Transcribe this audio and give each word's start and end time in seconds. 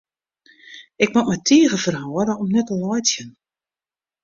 Ik 1.03 1.09
moast 1.13 1.29
my 1.29 1.37
tige 1.47 1.77
ferhâlde 1.85 2.33
om 2.41 2.49
net 2.51 2.65
te 2.67 2.75
laitsjen. 2.83 3.29